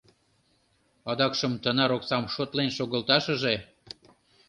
Адакшым 1.11 1.53
тынар 1.63 1.91
оксам 1.97 2.23
шотлен 2.33 2.69
шогылташыже... 2.77 3.55